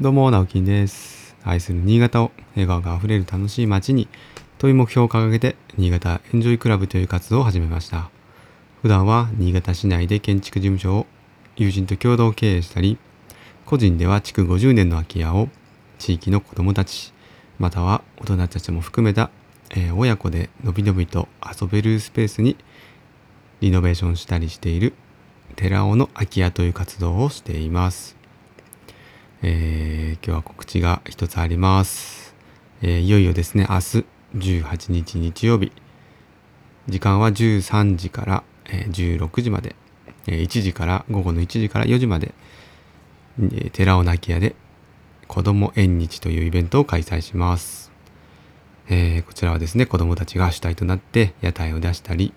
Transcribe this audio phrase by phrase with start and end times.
[0.00, 1.36] どうも、直樹です。
[1.44, 4.08] 愛する新潟を笑顔があふれる楽しい街に
[4.58, 8.10] という目標を掲げて、新潟エンジョイクラブという活動を始めました。
[8.82, 11.06] 普段は新潟市内で建築事務所を
[11.54, 12.98] 友人と共同経営したり、
[13.66, 15.48] 個人では築50年の空き家を
[16.00, 17.12] 地域の子どもたち、
[17.60, 19.30] または大人たちも含めた、
[19.70, 22.56] えー、親子でのびのびと遊べるスペースに
[23.60, 24.92] リノベーションしたりしている
[25.54, 28.23] 寺尾の空き家という活動をしています。
[29.46, 32.34] えー、今日は告知が一つあります。
[32.80, 34.04] えー、いよいよですね、明日
[34.34, 35.70] 18日日曜日、
[36.88, 39.76] 時間は13時から、えー、16時まで、
[40.26, 42.32] えー、1時から午後の1時から4時まで、
[43.38, 44.56] えー、寺尾泣き屋で
[45.28, 47.92] 子供縁日というイベントを開催します。
[48.88, 52.32] えー、こちらはですね、子供たちが主体となって屋台を出したり、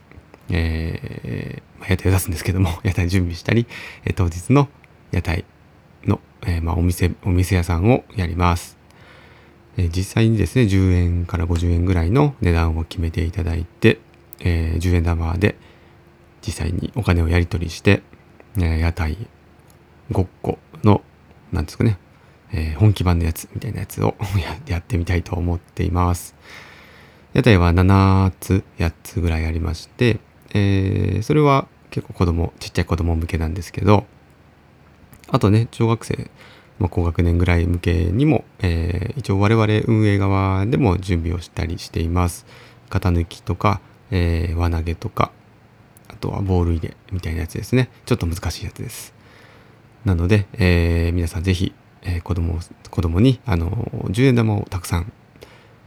[0.50, 3.66] えー、ま、屋台を出すんですけども、屋台準備したり、
[4.04, 4.68] えー、当日の
[5.12, 5.46] 屋台、
[6.44, 8.78] えー、まあ、お店、お店屋さんをやります。
[9.78, 14.00] えー、実際にですね、10円から50円ぐらいの値段を決めていただいて、
[14.40, 15.56] えー、10円玉で
[16.46, 18.02] 実際にお金をやり取りして、
[18.60, 19.18] え、屋台
[20.12, 21.02] 5個の、
[21.52, 21.98] なんですかね、
[22.52, 24.16] えー、本気版のやつみたいなやつを
[24.68, 26.36] やってみたいと思っています。
[27.34, 30.20] 屋台は7つ、8つぐらいありまして、
[30.54, 34.06] えー、それは結構子供、ちっちゃい子供向けなんですけど、
[35.30, 36.30] あとね、小学生、
[36.80, 42.46] まあ、高学年ぐらい向けにも、えー、一応我々運営側でも準備をしたりしています。
[42.90, 45.32] 型抜きとか、えー、輪投げとか、
[46.08, 47.90] あとはボール入れみたいなやつですね。
[48.06, 49.14] ちょっと難しいやつです。
[50.06, 53.70] なので、えー、皆さんぜひ、えー、子供子供に、あの
[54.06, 55.12] 10円玉をたくさん、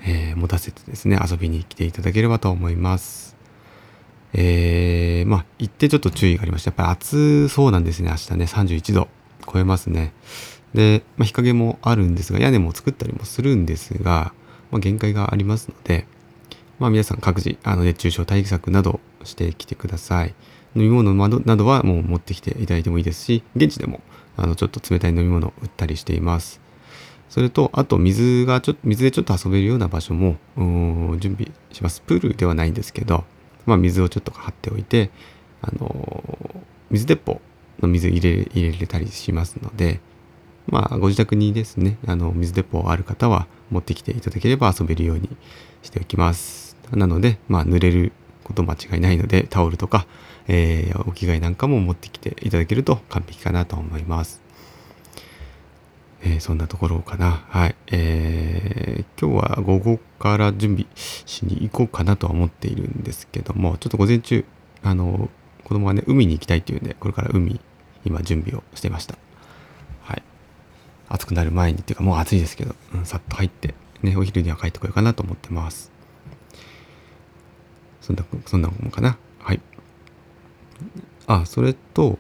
[0.02, 3.36] えー、持たせてですね、遊びに来ていただければと思います。
[4.32, 6.70] えー、まあ、行ってちょっと注意がありました。
[6.70, 9.08] やっぱり暑そうなんですね、明日ね、31度。
[9.46, 10.12] 超えますね。
[10.74, 14.32] で、まあ、日陰もあるんですが、屋根も作ったりもするんですが、
[14.70, 16.06] まあ、限界がありますので、
[16.78, 20.34] まあ、皆さん各自、あの熱中症対策などしてきてください。
[20.76, 24.00] 飲み物などはもう持ってきていただいてもいいですし、現地でも
[24.36, 26.60] あのちょっと冷たい飲み物を売ったりしています。
[27.28, 30.36] それと、あと水がちょっと、水でちょっと遊べるような場所も
[31.18, 32.00] 準備します。
[32.00, 33.24] プールではないんですけど、
[33.66, 35.10] まあ、水をちょっと張っておいて、
[35.62, 37.40] あの水鉄砲
[37.80, 40.00] の水入れ入れれたりしますので、
[40.66, 45.28] まあ、ご自宅にですね、あの、水鉄砲ある方は持ってきていただければ遊べるように
[45.82, 46.76] しておきます。
[46.92, 48.12] なので、まあ、濡れる
[48.44, 50.06] こと間違いないので、タオルとか、
[50.48, 54.42] えー、お着替えなんかも持ってきていただけると完璧かなと思います。
[56.22, 57.44] えー、そんなところかな。
[57.48, 57.74] はい。
[57.90, 64.44] えー、今日は午後から準備しに行こうかなとは思っているんですけども、ちょっと午前中、
[64.82, 65.30] あの、
[65.64, 67.60] 子供がね、海に行きたいっていうんで、これから海
[68.04, 69.16] 今準備をしてました。
[70.02, 70.22] はい。
[71.08, 75.92] 暑くなる前にっていうかもう暑いですけど、うん、さっと入って、ね、お昼には帰ってこようかなと思ってます。
[78.00, 79.18] そんな、そんなもんかな。
[79.38, 79.60] はい。
[81.26, 82.18] あ、それと、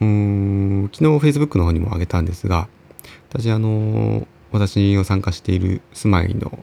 [0.00, 2.68] うん、昨日 Facebook の方にもあげたんですが、
[3.30, 6.58] 私、あの、私を参加している住まいの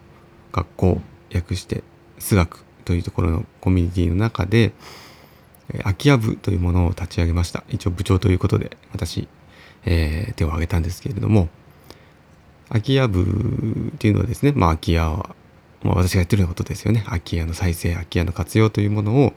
[0.54, 1.02] 学校、
[1.34, 1.84] 訳して、
[2.20, 4.74] 数学というところのコミュニティの中で、
[5.84, 7.64] 空き家部というものを立ち上げました。
[7.70, 9.28] 一応部長ということで私、
[9.86, 11.50] えー、手を挙げたんですけれども、
[12.70, 15.36] 空き家部っていうのはですね、まあ空き家は、
[15.84, 17.04] まあ、私がやってるようなことですよね。
[17.06, 19.34] 空き家の再生、空き家の活用というものを、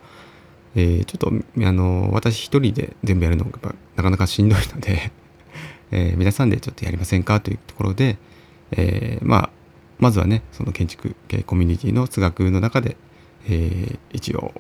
[0.77, 1.33] えー、ちょっと、
[1.67, 5.13] あの、私一人で全部やるのがなかなかしんどいので
[5.97, 8.19] えー、皆さんでちょっとやりませんかというところで、
[8.73, 9.51] えー、まあ、
[9.99, 12.97] まずはね、その建築系コミュニティの通学の中で、
[13.47, 14.53] えー、一応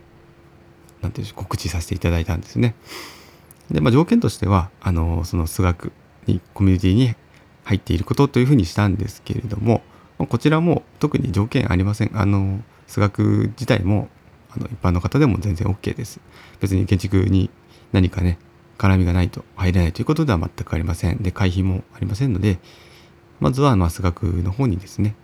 [1.04, 2.74] なんていう告知させていただいたんですね。
[3.70, 5.92] で、まあ、条件としては、あの、その数学
[6.26, 7.14] に、コミュニティに
[7.64, 9.82] 入っていることというふうにしたんですけれども、
[10.18, 12.10] こちらも特に条件ありません。
[12.14, 14.08] あの、数学自体も、
[14.50, 16.20] あの、一般の方でも全然 OK です。
[16.60, 17.50] 別に建築に
[17.92, 18.38] 何かね、
[18.78, 21.18] 絡みがないと入れないということでは全くありません。
[21.18, 22.58] で、会費もありませんので、
[23.40, 25.14] まずは、まあ、数学の方にですね、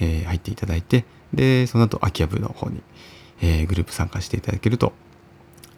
[0.00, 2.82] えー、入っていただいて、で、その後、空き家部の方に、
[3.40, 4.92] えー、グループ参加していただけると、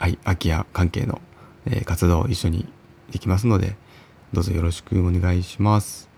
[0.01, 1.21] 空き家関係の、
[1.67, 2.67] え、活動を一緒に
[3.13, 3.77] できますので、
[4.33, 6.09] どうぞよろしくお願いします。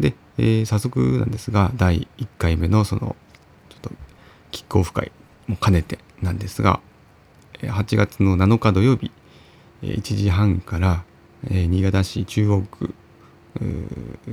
[0.00, 3.16] で、えー、早速なんですが、第1回目のその、
[3.68, 3.90] ちょっと、
[4.50, 5.12] キックオフ会
[5.46, 6.80] も兼ねてなんですが、
[7.60, 9.10] 8月の7日土曜日、
[9.82, 11.04] 1時半から、
[11.50, 12.94] え、新潟市中央区、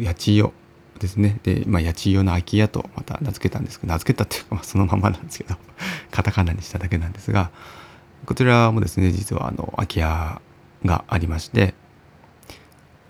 [0.04, 0.54] 八千代
[1.00, 1.40] ですね。
[1.44, 5.56] で、まあ、八千代の空き家とまた名付けたんですけど、名付けたっていうか、そのままなんですけど、
[6.12, 7.52] カタカナにしただけなんですが、
[8.26, 10.42] こちらもですね実はあの空き家
[10.84, 11.74] がありまして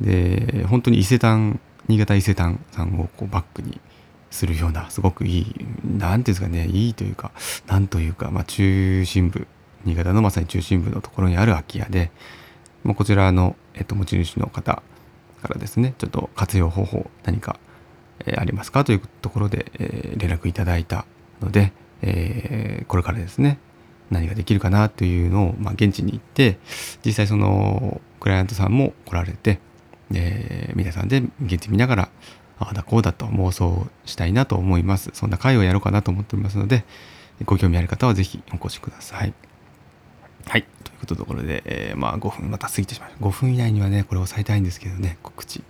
[0.02, 3.80] で本当に伊勢丹新潟伊勢丹さんをこうバックに
[4.32, 7.32] するようなすごくいい何ていうんですかねいいというか
[7.68, 9.48] なんというか、まあ、中心部
[9.86, 12.12] 新潟のまさに中心部のところにある空き家で、
[12.84, 14.84] まあ、こちらの、えっと、持ち主の方
[15.42, 17.60] からですねちょっと活用方法何か、
[18.26, 21.06] えー、ありますかというところで、えー、連絡いただいた
[21.42, 23.60] ので、えー、これからですね
[24.12, 26.58] 何ができるかなというのを、まあ、現地に行って
[27.06, 29.60] 実際そのクライアントさんも来られて、
[30.14, 32.10] え、皆さんで現地見ながら
[32.60, 35.10] ああだこうだと妄想したいなと思います。
[35.14, 36.86] そんな会をやろうかなと思っておりますので
[37.44, 39.34] ご興味ある方は是非お越しください。
[40.48, 40.66] はい。
[40.84, 45.64] ということでこれで、えー、まあ5分また過ぎてしまいました5分以内にはねこれを抑えたいんですけどね告知。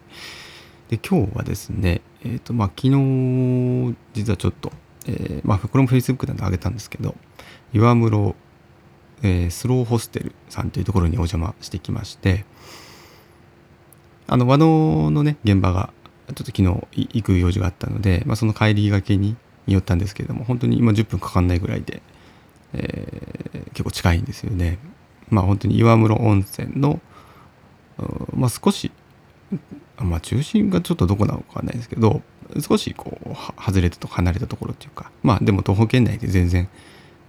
[0.89, 4.71] で今日はですねえっ、ー、とまあ昨日実はちょっと、
[5.07, 7.15] えー、まあこれも Facebook で上げたんですけど
[7.73, 8.35] 岩室、
[9.23, 12.45] えー、スローホステルさんというところにお邪魔してきまして
[14.27, 15.91] あの和能のね現場が
[16.27, 16.63] ちょっと昨日
[16.95, 19.35] 行く用事があったので、まあ、その帰りがけに
[19.67, 22.01] 寄ったんですけれども本当に今10分かかんないぐらいで、
[22.73, 24.79] えー、結構近いんですよね。
[25.29, 26.99] まあ本当に岩室温泉の、
[28.33, 28.91] まあ、少し、
[29.97, 32.21] まあ、中心がちょっとどこなのかわかんないですけど
[32.61, 36.69] 少しこう外れたと離れたところっていうかまあでも徒歩圏内で全然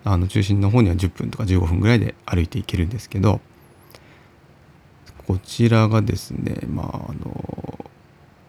[0.05, 3.41] あの中心の方には10分とか15分ぐらいで歩いていけるんですけど
[5.27, 7.91] こちらがですねまああの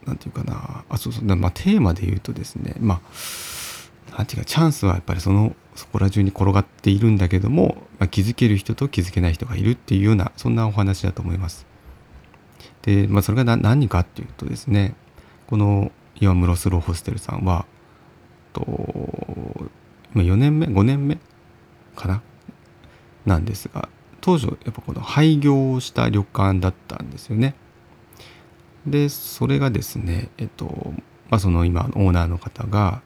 [0.05, 11.67] なんていうかなあそうそうまあテーマで言うとですねまあなんていうかチャンスはやっぱりそのそこら中に転がっているんだけども、まあ、気づける人と気づけない人がいるっていうようなそんなお話だと思います。
[12.81, 14.95] で、まあ、それが何かっていうとですね
[15.45, 17.65] この岩室スローホステルさんは
[18.53, 18.61] と
[20.13, 21.19] 今4年目5年目
[21.95, 22.21] かな？
[23.25, 23.89] なんですが
[24.21, 27.55] 当初やっぱこの廃業した旅館だったんですよね。
[28.85, 30.93] でそれがですねえっと
[31.29, 33.01] まあその今オーナーの方が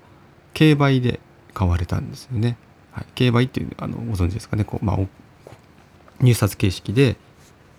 [0.54, 1.20] 競売で
[1.54, 2.58] 買われたんですよね。
[2.92, 4.64] はい、競売っていうあのご存知ですかね？
[4.64, 4.98] こう、まあ、
[6.20, 7.16] 入札形式で、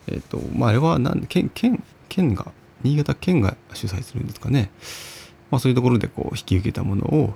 [0.08, 2.50] えっとまあ、あれはなん県県県が
[2.82, 4.70] 新潟県が主催するんですかね、
[5.52, 7.34] まあ、そういうところでこう引き受けたものを、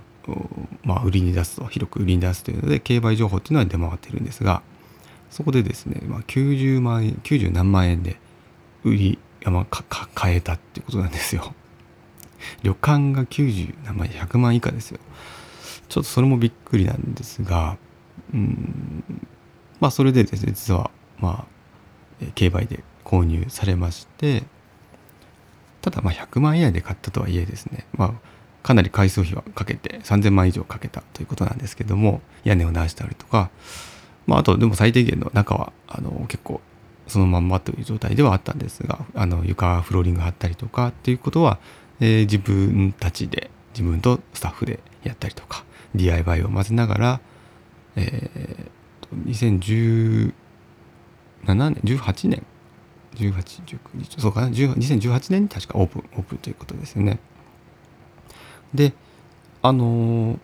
[0.82, 4.62] まあ、売りに出すと広く売りに出すというので競売情報っていうのは出回ってるんですが
[5.30, 8.16] そこでですね、まあ、90万円90何万円で
[8.82, 9.18] 売り
[9.50, 11.54] まあ、か買えたっていうことなんですよ。
[12.62, 14.98] 旅館が90何万100万以下ですよ。
[15.88, 17.76] ちょっとそれもびっくりなんですが、
[18.34, 19.04] うん、
[19.78, 21.46] まあそれでですね、実は、ま
[22.22, 24.42] あ、競売で購入されまして、
[25.86, 28.12] ただまあ100万以内で買ったとはいえですね、まあ
[28.64, 33.50] かなり改装費はかけて3000万以上かけたということなんですけども、屋根を直したりとか、
[34.26, 36.60] まああとでも最低限の中はあの結構
[37.06, 41.60] そのまんまという状態ではあったんですがあの床フローリング張ったりとかっていうことは、
[42.00, 47.20] えー、自分たちで自分とスタッフでやったりとか DIY を混ぜながら、
[47.94, 50.32] えー、2017
[51.46, 52.44] 年18年
[53.16, 57.18] 1819そうかな2018年に確かオープンオープンということですよね
[58.74, 58.92] で
[59.62, 60.38] あの、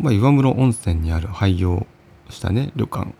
[0.00, 1.86] まあ、岩室温泉にある廃業
[2.30, 3.14] したね旅館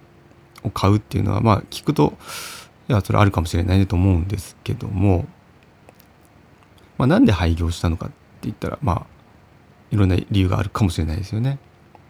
[0.62, 2.14] を買うっていうのはまあ聞くと
[2.88, 5.26] いやそれあるかもしれないねと思うんですけども、
[6.96, 9.06] まあ、なんで廃業したのかって言ったらまあ
[9.90, 11.58] いろんな理由があるかもしれないですよね。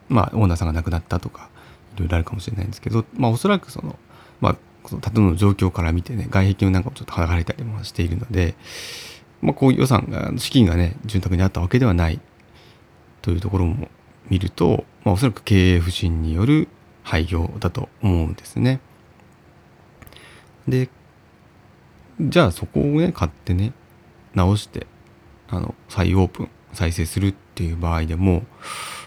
[0.08, 1.48] まあオーナーさんが亡くなったとか
[1.96, 3.96] いろいろあるかもしれないんですけど、まあ、おそらくその、
[4.40, 4.56] まあ、
[4.88, 8.54] その建物の状況から見てね外壁なんかもちょっと剥がれたりもしているので、
[9.42, 12.20] まあ、こう予算が資金がね潤沢にあったわけではない
[13.22, 13.88] というところも
[14.30, 16.68] 見ると、まあ、おそらく経営不振による
[17.02, 18.80] 廃業だと思うんですね。
[20.66, 20.88] で
[22.20, 23.72] じゃあそこをね買ってね
[24.34, 24.86] 直して
[25.48, 28.42] あの再オープン再生するっていう場合でも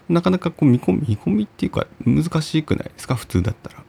[0.10, 3.16] なかなかこう見込み見込みっていうか難しくないですか？
[3.16, 3.81] 普通だったら。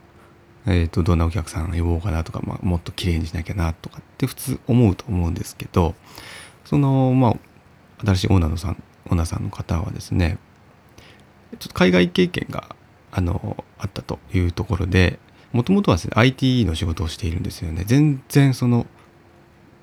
[0.66, 5.94] えーと、どんなお客さん呼ぼうかなとか、まあ、もっと綺麗にしなきゃなとかって普通思うと思うんですけど
[6.64, 7.36] そのまあ
[8.04, 10.38] 新しいオーナーのさんオーナーさんの方はですね
[11.58, 12.76] ちょっと海外経験が
[13.10, 15.18] あのあったというところで
[15.52, 17.84] もともとはですね IT の仕事をしているんですよね。
[17.86, 18.86] 全然その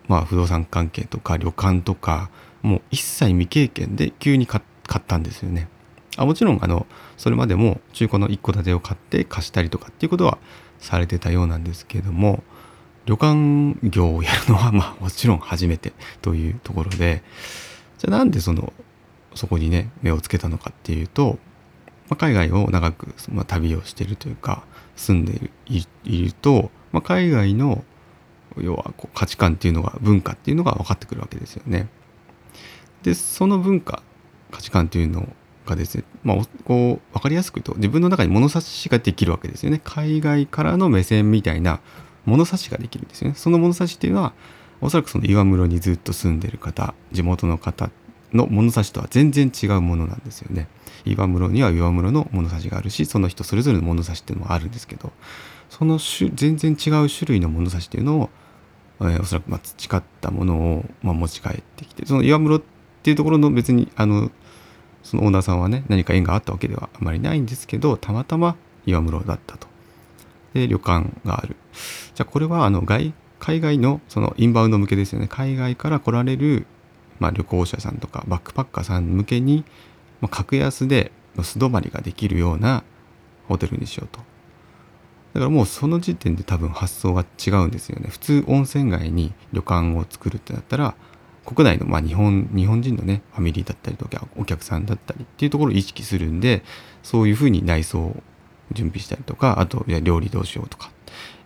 [0.08, 2.32] まあ不動産関係とか旅館とか
[2.64, 5.68] もう一切未経験で急に買ったんですよね。
[6.18, 6.86] あもちろんあの
[7.18, 10.38] それまでも中古の一戸建てを買って貸したりとかっていうことは
[10.80, 12.44] されてたようなんですけれども
[13.06, 17.24] 旅館業をやるのは まあもちろん初めてというところで
[17.98, 18.74] じゃあなんでその
[19.36, 21.38] そこにね目をつけたのかっていうと、
[22.10, 24.64] まあ、海外を長く、まあ、旅をしてるというか
[24.96, 27.84] 住んでいると、まあ、海外の
[28.58, 31.88] 要はこう価値観っていうのが文化っていうのが分かってくるわけですよね。
[33.04, 34.02] でその文化
[34.52, 35.28] 価値観というの
[35.70, 39.82] がですね、まあ、こう分かりやすく言うと自分の中に物差しができるわけですよね。
[39.84, 41.80] 海外からの目線みたいな
[42.26, 43.36] 物差しができるんですよね。
[43.36, 44.34] その物差しっていうのは
[44.82, 47.90] おそらくその岩室にずっと住んでる方地元の方
[48.34, 50.68] の物差しとは全然違うものなんですよね。
[51.06, 55.12] 岩室には岩室の物差しがあるしその人それぞれの物差しっていうのもあるんですけど
[55.70, 55.98] その
[56.34, 58.30] 全然違う種類の物差しっていうのを、
[59.02, 62.62] えー、おそらくま培ったものを、ま、持ち帰ってきてその岩室っ
[63.02, 64.30] ていうところの別にあの
[65.04, 69.68] そのオーナーさんはね何か縁があったわけではあまりないんですけどたまたま岩室だったと。
[70.54, 71.56] で旅館がある。
[72.16, 76.68] じゃあこれはあの外海外のそのインバウンド向けですよね海外から来られる、
[77.20, 79.64] まあ、旅行者さんとかバックパッカーさん向けに、
[80.22, 82.84] まあ、格安で素泊まりができるような
[83.48, 84.20] ホテルにしようと。
[85.34, 88.10] だからもうその時点で多分発想が違うんですよね。
[88.10, 90.96] 普通温泉街に旅館を作るってなったら
[91.50, 96.62] 国内のまあ日本日本人のねファミリーだったりとかお客さんだったりっていうところを意識するんで
[97.02, 98.16] そういうふうに内装を
[98.72, 100.92] 準備したりとかあとや料理どうしようとか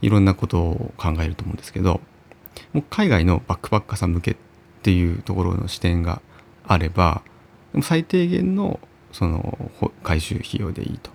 [0.01, 2.01] いろんなことを考えると思うんですけど
[2.73, 4.35] もう海外のバックパッカーさん向けっ
[4.81, 6.21] ていうところの視点が
[6.67, 7.21] あれば
[7.81, 8.81] 最低限の
[9.13, 9.71] その
[10.03, 11.11] 回収費用でいいと。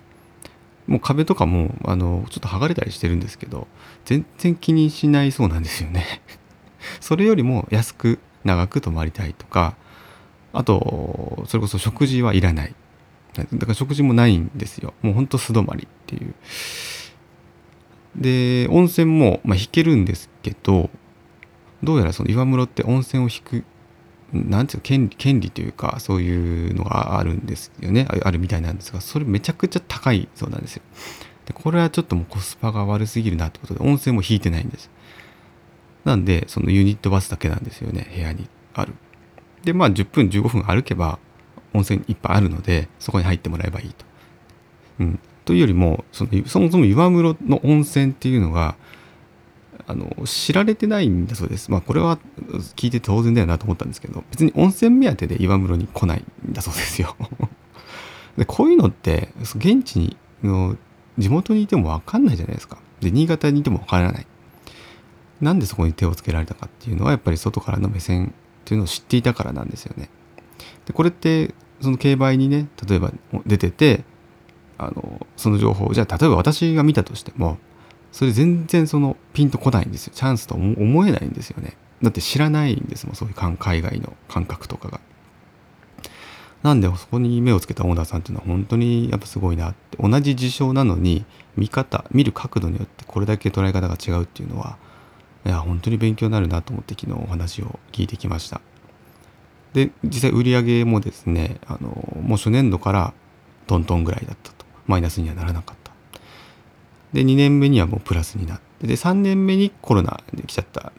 [0.87, 3.67] もう壁とかもあのちょっと剥がれたりしてるんですけど
[4.05, 6.23] 全然気にしないそうなんですよね
[6.99, 9.75] それよりも安く長く泊まりたいとか
[10.53, 12.75] あとそれこそ食事はいらない。
[13.35, 14.93] だから食事もないんですよ。
[15.01, 16.33] もうほんと素泊まりっていう。
[18.15, 20.89] で温泉も、まあ、引けるんですけど
[21.83, 23.63] どうやらその岩室って温泉を引く
[24.33, 28.07] なんていう権利権利というかそういうのがあるんですよね。
[28.09, 30.83] あるみたいなんですがそれめちゃくちゃ高いそうなんですよ。
[31.45, 34.89] でこれはちょっともうコスパが悪すぎるなってことで温泉も引いてないんです。
[36.05, 38.93] なんでそのユニットバスだけなんですよね部屋にある
[39.63, 41.19] でまあ10分15分歩けば
[41.73, 44.05] 温泉いっぱいあるのでそこに入ってもらえばいいと。
[44.99, 48.75] うん、というよりもそのそもそも岩室の温泉っていうのが
[49.87, 51.71] あの知られてないんだそうです。
[51.71, 52.17] まあこれは
[52.75, 57.15] 聞いて当然だよなと思ったんですけど別に温泉目当てで岩室に来ないんだそうですよ。
[58.37, 60.77] でこういうのって現地にの
[61.17, 62.77] 地元にいても分かんないじゃないですか。
[63.01, 64.27] で新潟にいても分からない。
[65.41, 68.29] なんでそこに手をつけられたかっていうのはやっぱり外からの目線っ
[68.65, 70.09] ていうのを知っていたからなんですよね。
[70.85, 73.11] でこれってその競売にね例えば
[73.45, 74.03] 出てて
[74.77, 77.57] あのその情報じゃあ例えば私が見たとしても
[78.11, 80.13] それ全然そのピンとこないんですよ。
[80.15, 81.77] チャンスと思えないんですよね。
[82.01, 84.99] だって知らないんですもんそういう海外の感覚とかが。
[86.63, 89.97] なんでそこに目をつけたオーナーさんっていうのは本当にやっぱすごいなって。
[90.01, 94.77] 同じ事象なのに見方見る角度によってこれだけ捉え方が違うっていうのは
[95.45, 98.61] いや本当に勉強になるなと思って昨日お話を聞いてきました。
[99.73, 101.89] で実際売上もですねあの
[102.21, 103.13] もう初年度から
[103.67, 104.65] トントンぐらいだったと。
[104.87, 105.91] マイナスにはならなかった。
[107.13, 110.91] で2年目にはもうプラスになってで3年目にコロナで来ちゃったっ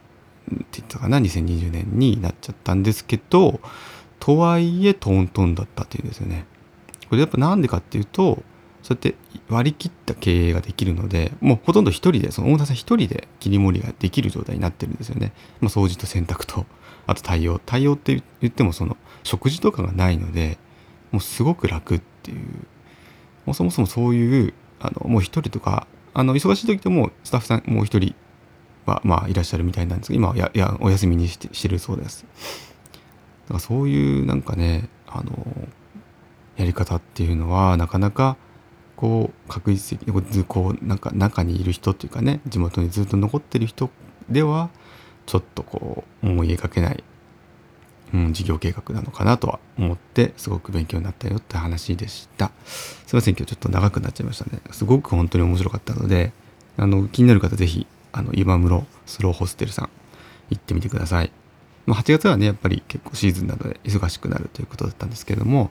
[0.56, 3.60] て言ったかな2020年になっちゃったんですけど
[4.20, 6.46] とはいえトントンだったっていうんですよね。
[7.08, 8.42] これやっぱなんでかっていうと
[8.90, 9.14] そうやって
[9.48, 16.66] 割り切った経営ができるのでもうほとんど一人でそのオーナーさん一人で切り盛りができる状態になってるんですよね、まあ、掃除と洗濯と
[17.06, 17.60] あと対応。
[17.64, 20.58] 対応って言ってもその食事とかがないので
[21.12, 22.38] もうすごく楽っていう。
[23.46, 28.14] もうそもそもそういうあのもう一人とかあの忙しい時でもスタッフさんもう一人
[28.86, 32.26] はまあいらっしゃるみたいなんですけど今はややお休みにしてしてるそうです。
[33.44, 35.46] だからそういうなんかねあの
[36.56, 38.36] やり方っていうのはなかなか
[39.00, 43.88] こう確実にこうなんか中にいる人っていうかね地元にずっと残ってる人
[44.28, 44.68] では
[45.24, 47.02] ちょっとこう思い描けない、
[48.12, 52.52] うん、事業計画なのかなとは思ってすごく勉強になったよって話でした。
[52.66, 54.60] すいません今日ちょっと長くなっちゃいましたね。
[54.70, 56.32] すごく本当に面白かったので
[56.76, 59.88] あの気になる方是非あの今室スローホステルさん
[60.50, 61.32] 行ってみてください、
[61.86, 65.70] ま、8月はねやっぱり結構シーズンなので忙しくなるということだったんですけれども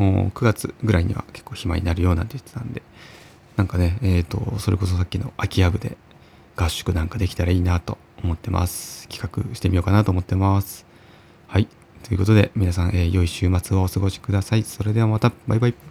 [0.00, 2.82] 9月ぐらいには結構暇になるようなんて言ってたんで
[3.56, 5.96] なんかねえっ、ー、とそれこそさっきの空き家部で
[6.56, 9.08] 合宿なんかできたらいいなと思ってます。
[9.08, 10.86] 企画してみようかなと思ってます。
[11.46, 11.68] はい。
[12.02, 14.62] ということで、皆さん、えー、良い週末をお過ごしください。
[14.62, 15.89] それではまた、バイバイ。